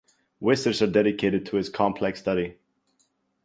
Wizards 0.39 0.81
are 0.81 0.87
dedicated 0.87 1.45
to 1.45 1.57
its 1.57 1.69
complex 1.69 2.21
study. 2.21 2.57